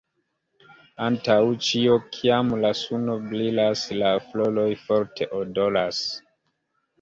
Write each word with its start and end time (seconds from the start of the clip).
Antaŭ 1.07 1.35
ĉio 1.67 1.97
kiam 2.15 2.49
la 2.61 2.71
suno 2.79 3.17
brilas 3.27 3.85
la 4.01 4.11
floroj 4.31 4.67
forte 4.87 5.29
odoras. 5.43 6.03